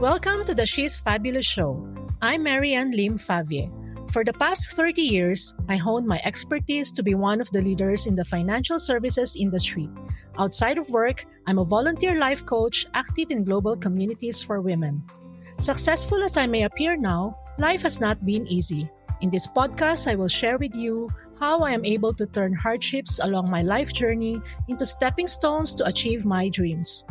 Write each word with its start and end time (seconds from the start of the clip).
Welcome 0.00 0.46
to 0.46 0.54
the 0.54 0.64
She's 0.64 0.98
Fabulous 0.98 1.44
Show. 1.44 1.76
I'm 2.22 2.44
Marianne 2.44 2.92
Lim 2.92 3.18
Favier. 3.18 3.68
For 4.10 4.24
the 4.24 4.32
past 4.32 4.70
30 4.70 5.02
years, 5.02 5.54
I 5.68 5.76
honed 5.76 6.06
my 6.06 6.18
expertise 6.24 6.90
to 6.92 7.02
be 7.02 7.12
one 7.12 7.38
of 7.38 7.50
the 7.50 7.60
leaders 7.60 8.06
in 8.06 8.14
the 8.14 8.24
financial 8.24 8.78
services 8.78 9.36
industry. 9.36 9.90
Outside 10.38 10.78
of 10.78 10.88
work, 10.88 11.26
I'm 11.46 11.58
a 11.58 11.66
volunteer 11.66 12.16
life 12.16 12.46
coach 12.46 12.86
active 12.94 13.30
in 13.30 13.44
global 13.44 13.76
communities 13.76 14.40
for 14.40 14.62
women. 14.62 15.04
Successful 15.58 16.24
as 16.24 16.38
I 16.38 16.46
may 16.46 16.62
appear 16.62 16.96
now, 16.96 17.36
life 17.58 17.82
has 17.82 18.00
not 18.00 18.24
been 18.24 18.46
easy. 18.46 18.88
In 19.20 19.28
this 19.28 19.46
podcast, 19.46 20.10
I 20.10 20.14
will 20.14 20.32
share 20.32 20.56
with 20.56 20.74
you 20.74 21.10
how 21.38 21.60
I 21.60 21.72
am 21.72 21.84
able 21.84 22.14
to 22.14 22.24
turn 22.24 22.54
hardships 22.54 23.20
along 23.22 23.50
my 23.50 23.60
life 23.60 23.92
journey 23.92 24.40
into 24.66 24.86
stepping 24.86 25.26
stones 25.26 25.74
to 25.74 25.84
achieve 25.84 26.24
my 26.24 26.48
dreams. 26.48 27.04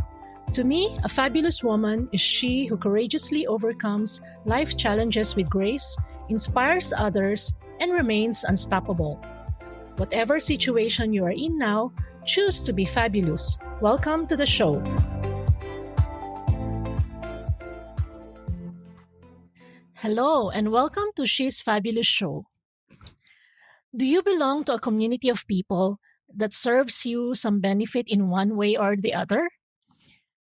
To 0.54 0.64
me, 0.64 0.98
a 1.04 1.10
fabulous 1.10 1.64
woman 1.64 2.10
is 2.12 2.20
she 2.20 2.66
who 2.66 2.76
courageously 2.76 3.46
overcomes 3.46 4.20
life 4.46 4.76
challenges 4.76 5.36
with 5.36 5.48
grace, 5.48 5.96
inspires 6.28 6.92
others, 6.92 7.54
and 7.80 7.94
remains 7.94 8.44
unstoppable. 8.44 9.22
Whatever 9.98 10.40
situation 10.40 11.14
you 11.14 11.24
are 11.24 11.38
in 11.38 11.60
now, 11.60 11.94
choose 12.26 12.62
to 12.62 12.74
be 12.74 12.84
fabulous. 12.84 13.60
Welcome 13.80 14.26
to 14.26 14.36
the 14.36 14.48
show. 14.48 14.82
Hello, 19.94 20.50
and 20.50 20.72
welcome 20.72 21.14
to 21.16 21.28
She's 21.28 21.62
Fabulous 21.62 22.08
Show. 22.08 22.46
Do 23.96 24.04
you 24.04 24.24
belong 24.24 24.64
to 24.64 24.74
a 24.74 24.80
community 24.80 25.30
of 25.30 25.46
people 25.46 26.00
that 26.36 26.54
serves 26.54 27.06
you 27.06 27.36
some 27.36 27.62
benefit 27.62 28.08
in 28.08 28.30
one 28.30 28.58
way 28.58 28.76
or 28.76 28.96
the 28.98 29.14
other? 29.14 29.48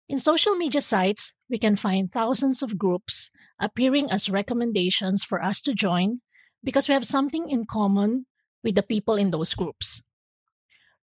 In 0.09 0.19
social 0.19 0.55
media 0.55 0.81
sites, 0.81 1.33
we 1.49 1.59
can 1.59 1.77
find 1.77 2.12
thousands 2.12 2.62
of 2.62 2.77
groups 2.77 3.31
appearing 3.59 4.11
as 4.11 4.28
recommendations 4.28 5.25
for 5.25 5.42
us 5.42 5.62
to 5.62 5.75
join 5.75 6.20
because 6.62 6.89
we 6.89 6.95
have 6.95 7.06
something 7.06 7.48
in 7.48 7.65
common 7.65 8.27
with 8.62 8.75
the 8.75 8.83
people 8.83 9.17
in 9.17 9.31
those 9.31 9.55
groups. 9.55 10.03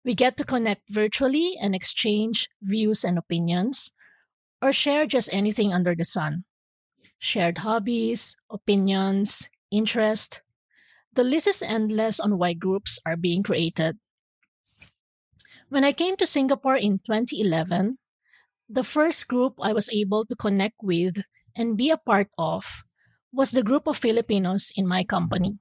We 0.03 0.15
get 0.15 0.37
to 0.37 0.45
connect 0.45 0.89
virtually 0.89 1.55
and 1.61 1.75
exchange 1.75 2.49
views 2.61 3.03
and 3.03 3.17
opinions, 3.17 3.91
or 4.61 4.71
share 4.73 5.05
just 5.05 5.29
anything 5.31 5.73
under 5.73 5.95
the 5.95 6.05
sun. 6.05 6.43
Shared 7.19 7.59
hobbies, 7.59 8.37
opinions, 8.49 9.49
interest. 9.71 10.41
The 11.13 11.23
list 11.23 11.47
is 11.47 11.61
endless 11.61 12.19
on 12.19 12.37
why 12.37 12.53
groups 12.53 12.99
are 13.05 13.17
being 13.17 13.43
created. 13.43 13.97
When 15.67 15.83
I 15.83 15.91
came 15.91 16.15
to 16.17 16.25
Singapore 16.25 16.77
in 16.77 16.99
2011, 16.99 17.97
the 18.69 18.83
first 18.83 19.27
group 19.27 19.57
I 19.59 19.73
was 19.73 19.89
able 19.89 20.25
to 20.25 20.35
connect 20.35 20.77
with 20.83 21.25
and 21.55 21.75
be 21.75 21.89
a 21.89 21.97
part 21.97 22.29
of 22.37 22.83
was 23.33 23.51
the 23.51 23.63
group 23.63 23.87
of 23.87 23.97
Filipinos 23.97 24.71
in 24.75 24.87
my 24.87 25.03
company. 25.03 25.57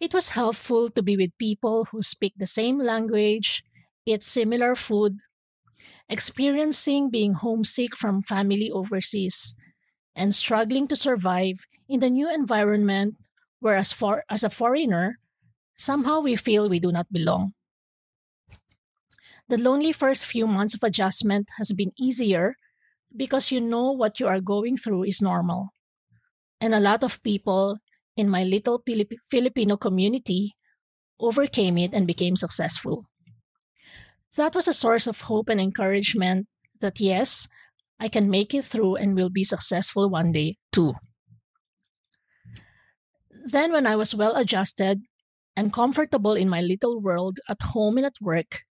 It 0.00 0.12
was 0.12 0.30
helpful 0.30 0.90
to 0.90 1.02
be 1.02 1.16
with 1.16 1.38
people 1.38 1.86
who 1.86 2.02
speak 2.02 2.34
the 2.36 2.46
same 2.46 2.78
language, 2.78 3.62
eat 4.06 4.22
similar 4.22 4.74
food, 4.74 5.20
experiencing 6.08 7.10
being 7.10 7.34
homesick 7.34 7.96
from 7.96 8.22
family 8.22 8.70
overseas, 8.70 9.54
and 10.14 10.34
struggling 10.34 10.88
to 10.88 10.96
survive 10.96 11.66
in 11.88 12.00
the 12.00 12.10
new 12.10 12.32
environment 12.32 13.14
where, 13.60 13.76
as, 13.76 13.92
for, 13.92 14.24
as 14.30 14.42
a 14.42 14.50
foreigner, 14.50 15.18
somehow 15.76 16.20
we 16.20 16.36
feel 16.36 16.68
we 16.68 16.78
do 16.78 16.92
not 16.92 17.12
belong. 17.12 17.54
The 19.48 19.58
lonely 19.58 19.92
first 19.92 20.26
few 20.26 20.46
months 20.46 20.74
of 20.74 20.82
adjustment 20.84 21.48
has 21.56 21.72
been 21.72 21.92
easier 21.98 22.54
because 23.16 23.50
you 23.52 23.60
know 23.60 23.92
what 23.92 24.20
you 24.20 24.28
are 24.28 24.40
going 24.40 24.76
through 24.76 25.04
is 25.04 25.22
normal. 25.22 25.70
And 26.60 26.74
a 26.74 26.80
lot 26.80 27.04
of 27.04 27.22
people 27.22 27.78
in 28.16 28.28
my 28.28 28.44
little 28.44 28.82
Filipino 29.30 29.76
community 29.76 30.56
overcame 31.20 31.78
it 31.78 31.94
and 31.94 32.06
became 32.06 32.36
successful. 32.36 33.06
That 34.36 34.54
was 34.54 34.66
a 34.66 34.72
source 34.72 35.06
of 35.06 35.20
hope 35.22 35.48
and 35.50 35.60
encouragement 35.60 36.48
that 36.80 36.98
yes, 37.00 37.46
I 38.00 38.08
can 38.08 38.30
make 38.30 38.54
it 38.54 38.64
through 38.64 38.96
and 38.96 39.14
will 39.14 39.30
be 39.30 39.44
successful 39.44 40.08
one 40.08 40.32
day 40.32 40.56
too. 40.72 40.94
Then, 43.46 43.72
when 43.72 43.86
I 43.86 43.96
was 43.96 44.14
well 44.14 44.36
adjusted 44.36 45.00
and 45.56 45.72
comfortable 45.72 46.34
in 46.34 46.48
my 46.48 46.60
little 46.60 47.00
world 47.00 47.40
at 47.48 47.62
home 47.62 47.96
and 47.96 48.06
at 48.06 48.20
work, 48.20 48.64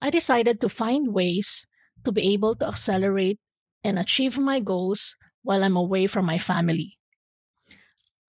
I 0.00 0.10
decided 0.10 0.60
to 0.60 0.68
find 0.68 1.12
ways 1.12 1.66
to 2.04 2.12
be 2.12 2.32
able 2.32 2.54
to 2.56 2.68
accelerate 2.68 3.38
and 3.82 3.98
achieve 3.98 4.38
my 4.38 4.60
goals 4.60 5.16
while 5.42 5.64
I'm 5.64 5.76
away 5.76 6.06
from 6.06 6.26
my 6.26 6.38
family. 6.38 6.98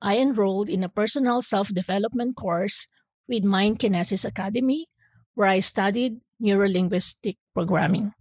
I 0.01 0.17
enrolled 0.17 0.69
in 0.69 0.83
a 0.83 0.89
personal 0.89 1.41
self 1.41 1.73
development 1.73 2.35
course 2.35 2.87
with 3.27 3.43
Mind 3.43 3.79
Kinesis 3.79 4.23
Academy, 4.23 4.87
where 5.33 5.49
I 5.49 5.59
studied 5.59 6.21
neurolinguistic 6.41 7.37
programming. 7.53 8.13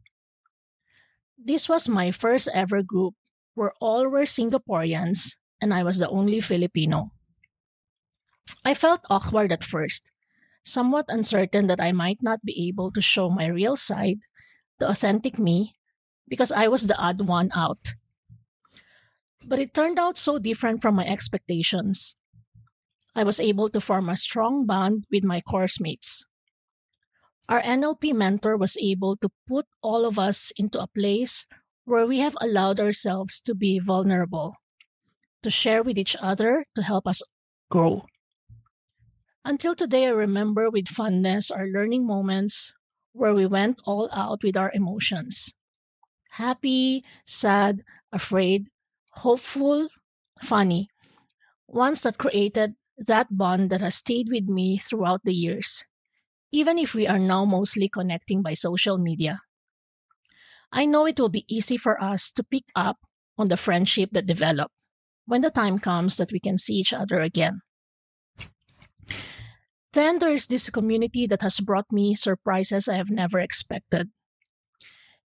This 1.37 1.69
was 1.69 1.89
my 1.89 2.11
first 2.11 2.49
ever 2.53 2.83
group 2.83 3.15
where 3.55 3.73
all 3.81 4.09
were 4.09 4.25
Singaporeans 4.27 5.37
and 5.61 5.73
I 5.73 5.83
was 5.83 5.99
the 5.99 6.09
only 6.09 6.41
Filipino. 6.41 7.13
I 8.65 8.75
felt 8.75 9.07
awkward 9.09 9.53
at 9.53 9.65
first 9.65 10.11
somewhat 10.67 11.07
uncertain 11.09 11.69
that 11.69 11.81
I 11.81 11.93
might 11.93 12.19
not 12.21 12.45
be 12.45 12.69
able 12.69 12.91
to 12.91 13.01
show 13.01 13.31
my 13.31 13.47
real 13.47 13.77
side, 13.77 14.19
the 14.79 14.89
authentic 14.91 15.39
me, 15.39 15.77
because 16.29 16.51
I 16.51 16.67
was 16.67 16.87
the 16.87 16.99
odd 16.99 17.23
one 17.23 17.51
out. 17.55 17.95
But 19.47 19.61
it 19.61 19.73
turned 19.73 19.99
out 19.99 20.19
so 20.19 20.39
different 20.39 20.83
from 20.83 20.97
my 20.97 21.07
expectations. 21.07 22.17
I 23.15 23.23
was 23.23 23.39
able 23.39 23.71
to 23.71 23.81
form 23.81 24.09
a 24.11 24.17
strong 24.17 24.67
bond 24.67 25.07
with 25.11 25.25
my 25.25 25.41
course 25.41 25.81
mates. 25.81 26.27
Our 27.49 27.63
NLP 27.63 28.13
mentor 28.13 28.57
was 28.57 28.77
able 28.77 29.17
to 29.23 29.31
put 29.47 29.67
all 29.81 30.05
of 30.05 30.19
us 30.19 30.53
into 30.59 30.83
a 30.83 30.91
place 30.91 31.47
where 31.85 32.05
we 32.05 32.19
have 32.19 32.37
allowed 32.41 32.81
ourselves 32.81 33.41
to 33.43 33.55
be 33.55 33.79
vulnerable, 33.79 34.57
to 35.45 35.51
share 35.51 35.85
with 35.85 35.97
each 35.97 36.17
other 36.21 36.67
to 36.75 36.83
help 36.83 37.07
us 37.07 37.23
grow. 37.71 38.05
Until 39.47 39.77
today, 39.77 40.07
I 40.07 40.11
remember 40.11 40.69
with 40.71 40.89
fondness 40.89 41.53
our 41.53 41.69
learning 41.69 42.05
moments 42.05 42.75
where 43.13 43.33
we 43.33 43.47
went 43.47 43.81
all 43.85 44.11
out 44.13 44.43
with 44.43 44.57
our 44.57 44.73
emotions 44.75 45.55
happy, 46.33 47.05
sad, 47.25 47.85
afraid, 48.13 48.67
hopeful, 49.23 49.89
funny. 50.43 50.91
Ones 51.69 52.03
that 52.03 52.19
created 52.19 52.75
that 52.99 53.29
bond 53.31 53.71
that 53.71 53.81
has 53.81 53.95
stayed 53.95 54.29
with 54.31 54.49
me 54.49 54.79
throughout 54.79 55.23
the 55.25 55.33
years, 55.33 55.85
even 56.51 56.77
if 56.77 56.93
we 56.93 57.07
are 57.07 57.21
now 57.21 57.45
mostly 57.45 57.89
connecting 57.89 58.43
by 58.43 58.55
social 58.55 58.99
media. 58.99 59.43
I 60.73 60.87
know 60.87 61.07
it 61.07 61.21
will 61.21 61.31
be 61.31 61.47
easy 61.49 61.77
for 61.77 62.03
us 62.03 62.33
to 62.33 62.43
pick 62.45 62.65
up 62.75 62.99
on 63.39 63.49
the 63.49 63.57
friendship 63.57 64.11
that 64.13 64.27
developed 64.27 64.75
when 65.25 65.43
the 65.43 65.51
time 65.51 65.79
comes 65.79 66.17
that 66.17 66.33
we 66.33 66.41
can 66.41 66.59
see 66.59 66.75
each 66.75 66.93
other 66.93 67.21
again. 67.21 67.63
Then 69.93 70.19
there 70.19 70.33
is 70.33 70.47
this 70.47 70.69
community 70.71 71.27
that 71.27 71.43
has 71.43 71.61
brought 71.61 71.91
me 71.91 72.15
surprises 72.15 72.89
I 72.89 72.97
have 72.97 73.11
never 73.11 73.41
expected. 73.41 74.11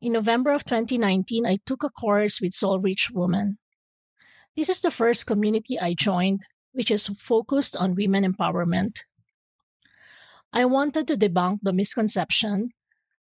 In 0.01 0.13
November 0.13 0.53
of 0.53 0.65
2019, 0.65 1.45
I 1.45 1.59
took 1.67 1.83
a 1.83 1.91
course 1.91 2.41
with 2.41 2.55
Soul 2.55 2.81
Rich 2.81 3.11
Woman. 3.13 3.59
This 4.57 4.69
is 4.69 4.81
the 4.81 4.91
first 4.91 5.27
community 5.27 5.79
I 5.79 5.95
joined, 5.95 6.43
which 6.73 6.91
is 6.91 7.09
focused 7.19 7.77
on 7.77 7.95
women 7.95 8.25
empowerment. 8.25 9.05
I 10.53 10.65
wanted 10.65 11.07
to 11.09 11.17
debunk 11.17 11.59
the 11.63 11.73
misconception 11.73 12.71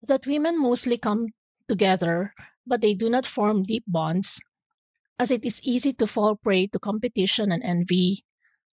that 0.02 0.28
women 0.28 0.59
mostly 0.59 0.97
come 0.97 1.28
together, 1.68 2.34
but 2.66 2.81
they 2.81 2.94
do 2.94 3.09
not 3.09 3.25
form 3.25 3.64
deep 3.64 3.84
bonds, 3.88 4.41
as 5.20 5.32
it 5.32 5.46
is 5.46 5.61
easy 5.64 5.94
to 5.94 6.08
fall 6.08 6.35
prey 6.35 6.67
to 6.67 6.79
competition 6.79 7.52
and 7.52 7.64
envy, 7.64 8.26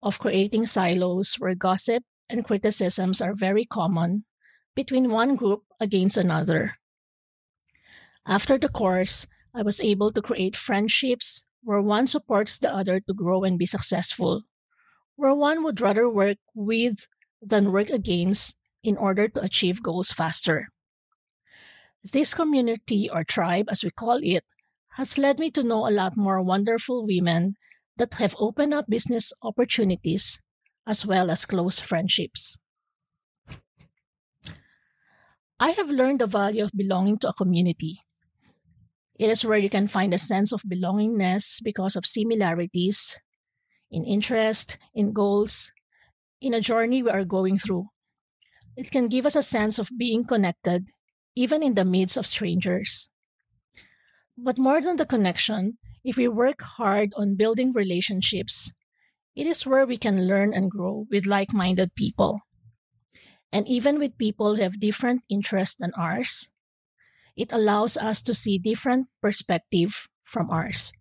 of 0.04 0.20
creating 0.20 0.68
silos 0.68 1.36
where 1.40 1.56
gossip 1.56 2.04
and 2.30 2.46
criticisms 2.46 3.22
are 3.22 3.34
very 3.34 3.66
common 3.66 4.26
between 4.76 5.10
one 5.10 5.36
group 5.36 5.64
against 5.80 6.18
another. 6.18 6.76
After 8.28 8.58
the 8.58 8.70
course, 8.70 9.26
I 9.56 9.64
was 9.64 9.82
able 9.82 10.12
to 10.12 10.22
create 10.22 10.56
friendships 10.56 11.46
where 11.64 11.82
one 11.82 12.06
supports 12.06 12.58
the 12.58 12.74
other 12.74 13.00
to 13.00 13.14
grow 13.14 13.44
and 13.44 13.58
be 13.58 13.66
successful, 13.66 14.44
where 15.16 15.34
one 15.34 15.64
would 15.64 15.80
rather 15.80 16.10
work 16.10 16.38
with 16.54 17.08
than 17.42 17.72
work 17.72 17.90
against 17.90 18.58
in 18.84 18.98
order 18.98 19.28
to 19.30 19.42
achieve 19.42 19.84
goals 19.84 20.12
faster. 20.12 20.68
This 22.04 22.34
community, 22.34 23.10
or 23.10 23.24
tribe 23.24 23.68
as 23.70 23.84
we 23.84 23.92
call 23.92 24.20
it, 24.22 24.44
has 25.00 25.18
led 25.18 25.40
me 25.40 25.50
to 25.52 25.64
know 25.64 25.88
a 25.88 25.96
lot 25.96 26.18
more 26.18 26.42
wonderful 26.42 27.06
women 27.06 27.56
that 27.98 28.16
have 28.16 28.36
opened 28.40 28.74
up 28.74 28.86
business 28.90 29.34
opportunities 29.42 30.42
as 30.88 31.06
well 31.06 31.30
as 31.30 31.46
close 31.46 31.80
friendships. 31.80 32.58
I 35.60 35.70
have 35.72 35.90
learned 35.90 36.20
the 36.20 36.28
value 36.28 36.64
of 36.64 36.72
belonging 36.76 37.20
to 37.20 37.30
a 37.30 37.34
community. 37.34 38.02
It 39.18 39.30
is 39.30 39.46
where 39.46 39.58
you 39.58 39.70
can 39.70 39.88
find 39.88 40.14
a 40.14 40.18
sense 40.18 40.52
of 40.52 40.64
belongingness 40.64 41.64
because 41.64 41.96
of 41.96 42.06
similarities 42.06 43.20
in 43.90 44.04
interest, 44.04 44.78
in 44.94 45.14
goals, 45.14 45.72
in 46.42 46.54
a 46.54 46.60
journey 46.60 47.04
we 47.04 47.12
are 47.12 47.24
going 47.24 47.60
through. 47.60 47.88
It 48.76 48.92
can 48.92 49.08
give 49.08 49.26
us 49.26 49.36
a 49.36 49.44
sense 49.44 49.78
of 49.78 49.90
being 49.98 50.26
connected, 50.26 50.90
even 51.36 51.62
in 51.62 51.76
the 51.76 51.86
midst 51.86 52.18
of 52.18 52.26
strangers. 52.26 53.12
But 54.36 54.58
more 54.58 54.82
than 54.82 54.98
the 54.98 55.06
connection, 55.06 55.78
if 56.04 56.18
we 56.18 56.28
work 56.28 56.62
hard 56.62 57.14
on 57.16 57.36
building 57.36 57.72
relationships, 57.72 58.74
it 59.36 59.48
is 59.48 59.66
where 59.66 59.86
we 59.86 59.98
can 59.98 60.28
learn 60.28 60.54
and 60.54 60.70
grow 60.70 61.06
with 61.10 61.26
like 61.26 61.54
minded 61.54 61.96
people. 61.96 62.42
And 63.52 63.68
even 63.68 64.00
with 64.00 64.18
people 64.18 64.56
who 64.56 64.62
have 64.62 64.80
different 64.80 65.24
interests 65.30 65.76
than 65.76 65.94
ours, 65.96 66.50
it 67.36 67.52
allows 67.52 67.98
us 67.98 68.22
to 68.24 68.34
see 68.34 68.58
different 68.58 69.08
perspective 69.22 70.08
from 70.24 70.50
ours. 70.50 70.94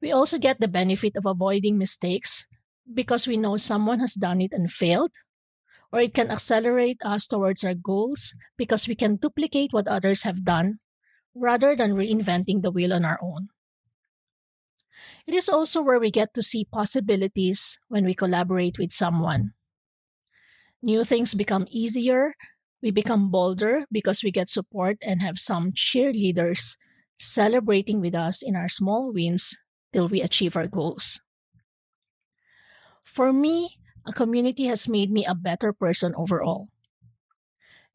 We 0.00 0.12
also 0.12 0.38
get 0.38 0.60
the 0.60 0.68
benefit 0.68 1.16
of 1.16 1.26
avoiding 1.26 1.78
mistakes 1.78 2.46
because 2.92 3.26
we 3.26 3.36
know 3.36 3.56
someone 3.56 4.00
has 4.00 4.14
done 4.14 4.40
it 4.40 4.52
and 4.52 4.70
failed, 4.70 5.12
or 5.92 6.00
it 6.00 6.14
can 6.14 6.30
accelerate 6.30 6.98
us 7.04 7.26
towards 7.26 7.64
our 7.64 7.74
goals 7.74 8.34
because 8.56 8.86
we 8.86 8.94
can 8.94 9.16
duplicate 9.16 9.72
what 9.72 9.88
others 9.88 10.22
have 10.22 10.44
done 10.44 10.78
rather 11.34 11.74
than 11.76 11.94
reinventing 11.94 12.62
the 12.62 12.70
wheel 12.70 12.92
on 12.92 13.04
our 13.04 13.18
own. 13.22 13.48
It 15.26 15.34
is 15.34 15.48
also 15.48 15.82
where 15.82 16.00
we 16.00 16.10
get 16.10 16.34
to 16.34 16.42
see 16.42 16.64
possibilities 16.64 17.78
when 17.88 18.04
we 18.04 18.14
collaborate 18.14 18.78
with 18.78 18.92
someone. 18.92 19.52
New 20.82 21.04
things 21.04 21.34
become 21.34 21.66
easier 21.68 22.34
we 22.82 22.90
become 22.90 23.30
bolder 23.30 23.84
because 23.90 24.22
we 24.22 24.30
get 24.30 24.48
support 24.48 24.98
and 25.02 25.22
have 25.22 25.38
some 25.38 25.72
cheerleaders 25.72 26.76
celebrating 27.18 28.00
with 28.00 28.14
us 28.14 28.42
in 28.42 28.54
our 28.54 28.68
small 28.68 29.12
wins 29.12 29.58
till 29.92 30.08
we 30.08 30.20
achieve 30.20 30.56
our 30.56 30.68
goals. 30.68 31.20
For 33.02 33.32
me, 33.32 33.80
a 34.06 34.12
community 34.12 34.66
has 34.66 34.86
made 34.86 35.10
me 35.10 35.24
a 35.24 35.34
better 35.34 35.72
person 35.72 36.14
overall. 36.16 36.68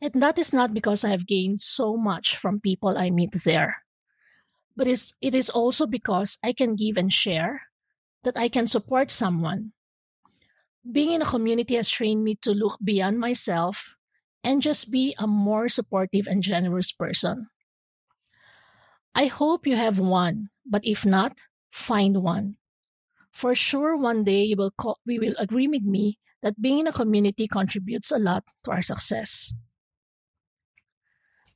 And 0.02 0.20
that 0.22 0.40
is 0.40 0.52
not 0.52 0.74
because 0.74 1.06
I 1.06 1.10
have 1.10 1.28
gained 1.28 1.62
so 1.62 1.96
much 1.96 2.36
from 2.36 2.60
people 2.60 2.98
I 2.98 3.12
meet 3.12 3.32
there, 3.46 3.86
but 4.76 4.88
it 4.88 5.36
is 5.36 5.50
also 5.50 5.86
because 5.88 6.38
I 6.44 6.54
can 6.54 6.76
give 6.76 6.98
and 6.98 7.12
share, 7.12 7.64
that 8.24 8.38
I 8.38 8.50
can 8.50 8.68
support 8.68 9.12
someone. 9.12 9.74
Being 10.90 11.12
in 11.12 11.22
a 11.22 11.26
community 11.26 11.74
has 11.76 11.90
trained 11.90 12.24
me 12.24 12.36
to 12.44 12.52
look 12.52 12.78
beyond 12.84 13.20
myself 13.20 13.96
and 14.44 14.62
just 14.62 14.92
be 14.92 15.16
a 15.18 15.26
more 15.28 15.70
supportive 15.70 16.28
and 16.28 16.44
generous 16.44 16.92
person. 16.92 17.50
I 19.16 19.26
hope 19.28 19.66
you 19.68 19.76
have 19.78 20.00
one, 20.00 20.50
but 20.66 20.86
if 20.86 21.06
not, 21.06 21.40
find 21.72 22.18
one. 22.24 22.58
For 23.32 23.56
sure, 23.56 23.98
one 23.98 24.24
day 24.24 24.44
you 24.44 24.58
will 24.58 24.72
co- 24.72 24.98
we 25.06 25.20
will 25.20 25.36
agree 25.40 25.68
with 25.68 25.84
me 25.84 26.20
that 26.44 26.62
being 26.62 26.80
in 26.80 26.88
a 26.88 26.94
community 26.94 27.48
contributes 27.48 28.12
a 28.12 28.20
lot 28.20 28.46
to 28.66 28.72
our 28.72 28.84
success. 28.84 29.54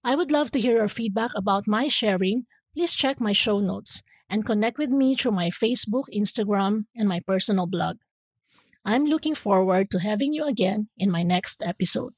I 0.06 0.16
would 0.16 0.32
love 0.32 0.52
to 0.52 0.62
hear 0.62 0.78
your 0.78 0.88
feedback 0.88 1.32
about 1.36 1.68
my 1.68 1.90
sharing. 1.90 2.46
Please 2.76 2.94
check 2.94 3.22
my 3.22 3.32
show 3.32 3.62
notes 3.62 4.04
and 4.30 4.46
connect 4.46 4.78
with 4.78 4.90
me 4.90 5.16
through 5.16 5.32
my 5.32 5.50
Facebook, 5.50 6.10
Instagram, 6.14 6.88
and 6.94 7.08
my 7.08 7.22
personal 7.22 7.68
blog. 7.68 8.00
I'm 8.84 9.06
looking 9.06 9.34
forward 9.34 9.90
to 9.92 10.00
having 10.00 10.34
you 10.34 10.44
again 10.44 10.90
in 10.98 11.10
my 11.10 11.24
next 11.24 11.64
episode. 11.64 12.12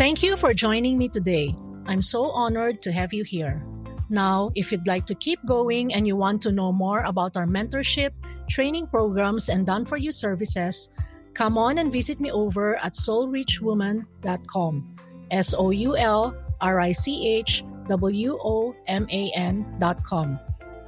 Thank 0.00 0.22
you 0.22 0.38
for 0.38 0.54
joining 0.54 0.96
me 0.96 1.08
today. 1.08 1.54
I'm 1.84 2.00
so 2.00 2.30
honored 2.30 2.80
to 2.82 2.92
have 2.92 3.12
you 3.12 3.22
here. 3.22 3.62
Now, 4.08 4.50
if 4.54 4.72
you'd 4.72 4.86
like 4.86 5.04
to 5.06 5.14
keep 5.14 5.44
going 5.44 5.92
and 5.92 6.06
you 6.06 6.16
want 6.16 6.40
to 6.42 6.52
know 6.52 6.72
more 6.72 7.00
about 7.00 7.36
our 7.36 7.46
mentorship, 7.46 8.12
training 8.48 8.86
programs, 8.86 9.50
and 9.50 9.66
done 9.66 9.84
for 9.84 9.98
you 9.98 10.10
services, 10.10 10.88
come 11.34 11.58
on 11.58 11.76
and 11.76 11.92
visit 11.92 12.18
me 12.18 12.32
over 12.32 12.76
at 12.76 12.94
soulrichwoman.com. 12.94 14.96
S 15.30 15.52
O 15.52 15.70
U 15.70 15.96
L 15.96 16.34
R 16.60 16.80
I 16.80 16.92
C 16.92 17.28
H 17.28 17.64
W 17.88 18.38
O 18.42 18.74
M 18.86 19.06
A 19.10 19.30
N.com. 19.34 20.38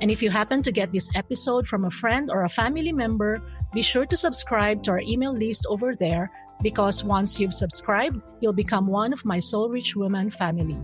And 0.00 0.10
if 0.10 0.22
you 0.22 0.30
happen 0.30 0.62
to 0.62 0.70
get 0.70 0.92
this 0.92 1.10
episode 1.14 1.66
from 1.66 1.84
a 1.84 1.90
friend 1.90 2.30
or 2.30 2.44
a 2.44 2.48
family 2.48 2.92
member, 2.92 3.42
be 3.74 3.82
sure 3.82 4.06
to 4.06 4.16
subscribe 4.16 4.82
to 4.84 4.92
our 4.92 5.00
email 5.00 5.32
list 5.32 5.66
over 5.68 5.94
there 5.94 6.30
because 6.62 7.04
once 7.04 7.38
you've 7.38 7.54
subscribed, 7.54 8.22
you'll 8.40 8.52
become 8.52 8.86
one 8.86 9.12
of 9.12 9.24
my 9.24 9.38
Soul 9.38 9.68
Rich 9.68 9.96
Woman 9.96 10.30
family. 10.30 10.78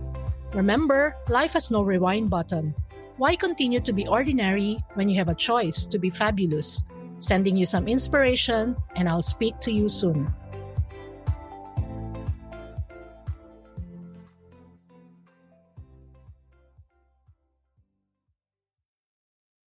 Remember, 0.53 1.15
life 1.29 1.53
has 1.53 1.71
no 1.71 1.81
rewind 1.83 2.29
button. 2.29 2.73
Why 3.17 3.35
continue 3.35 3.79
to 3.81 3.93
be 3.93 4.07
ordinary 4.07 4.83
when 4.95 5.09
you 5.09 5.15
have 5.15 5.29
a 5.29 5.35
choice 5.35 5.85
to 5.85 5.99
be 5.99 6.09
fabulous? 6.09 6.83
Sending 7.19 7.55
you 7.55 7.65
some 7.65 7.87
inspiration, 7.87 8.75
and 8.95 9.07
I'll 9.07 9.21
speak 9.21 9.59
to 9.61 9.71
you 9.71 9.87
soon. 9.87 10.33